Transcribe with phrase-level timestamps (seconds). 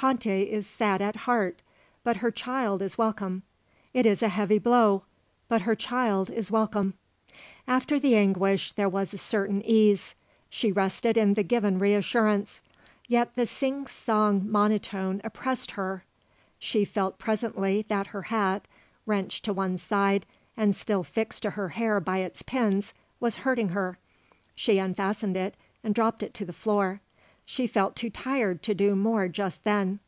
[0.00, 1.60] "Tante is sad at heart.
[2.04, 3.42] But her child is welcome.
[3.92, 5.02] It is a heavy blow.
[5.46, 6.94] But her child is welcome."
[7.68, 10.14] After the anguish there was a certain ease.
[10.48, 12.62] She rested in the given reassurance.
[13.08, 16.02] Yet the sing song monotone oppressed her.
[16.58, 18.66] She felt presently that her hat,
[19.04, 20.24] wrenched to one side,
[20.56, 23.98] and still fixed to her hair by its pins, was hurting her.
[24.54, 27.02] She unfastened it and dropped it to the floor.
[27.46, 29.98] She felt too tired to do more just then.